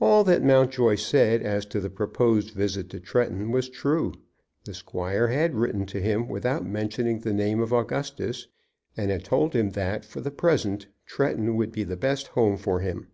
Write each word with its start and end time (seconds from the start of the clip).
All 0.00 0.24
that 0.24 0.42
Mountjoy 0.42 0.96
said 0.96 1.40
as 1.40 1.64
to 1.66 1.78
the 1.78 1.88
proposed 1.88 2.50
visit 2.50 2.90
to 2.90 2.98
Tretton 2.98 3.52
was 3.52 3.68
true. 3.68 4.12
The 4.64 4.74
squire 4.74 5.28
had 5.28 5.54
written 5.54 5.86
to 5.86 6.00
him 6.02 6.26
without 6.26 6.66
mentioning 6.66 7.20
the 7.20 7.32
name 7.32 7.60
of 7.60 7.72
Augustus, 7.72 8.48
and 8.96 9.12
had 9.12 9.24
told 9.24 9.54
him 9.54 9.70
that, 9.70 10.04
for 10.04 10.20
the 10.20 10.32
present, 10.32 10.88
Tretton 11.06 11.54
would 11.54 11.70
be 11.70 11.84
the 11.84 11.96
best 11.96 12.26
home 12.34 12.56
for 12.56 12.80
him. 12.80 13.06